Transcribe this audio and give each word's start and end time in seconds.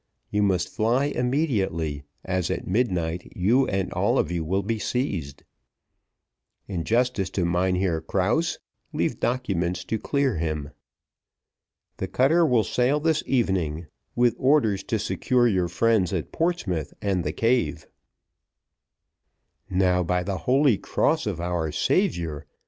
You 0.31 0.41
must 0.41 0.67
fly 0.69 1.05
immediately, 1.05 2.01
as 2.25 2.49
at 2.49 2.65
midnight 2.65 3.31
you 3.35 3.67
and 3.67 3.93
all 3.93 4.17
of 4.17 4.31
you 4.31 4.43
will 4.43 4.63
be 4.63 4.79
seized. 4.79 5.43
In 6.67 6.83
justice 6.85 7.29
to 7.29 7.45
Mynheer 7.45 8.01
Krause, 8.01 8.57
leave 8.93 9.19
documents 9.19 9.83
to 9.83 9.99
clear 9.99 10.37
him. 10.37 10.71
"The 11.97 12.07
cutter 12.07 12.43
will 12.47 12.63
sail 12.63 12.99
this 12.99 13.21
evening 13.27 13.85
with 14.15 14.33
orders 14.39 14.81
to 14.85 14.97
secure 14.97 15.47
your 15.47 15.67
friends 15.67 16.11
at 16.13 16.31
Portsmouth 16.31 16.95
and 16.99 17.23
the 17.23 17.31
cave." 17.31 17.85
"Now, 19.69 20.01
by 20.01 20.23
the 20.23 20.39
holy 20.49 20.79
cross 20.79 21.27
of 21.27 21.39
our 21.39 21.71
Saviour! 21.71 22.47